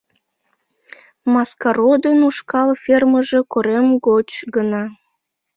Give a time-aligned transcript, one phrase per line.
[1.33, 4.83] Маскародын ушкал фермыже корем гоч гына.